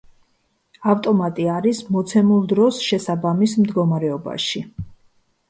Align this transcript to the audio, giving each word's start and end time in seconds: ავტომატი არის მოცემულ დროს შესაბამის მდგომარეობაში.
ავტომატი 0.93 1.45
არის 1.55 1.81
მოცემულ 1.97 2.47
დროს 2.55 2.81
შესაბამის 2.87 3.55
მდგომარეობაში. 3.67 4.65